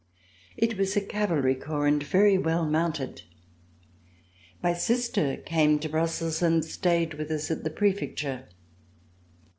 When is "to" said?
5.77-5.89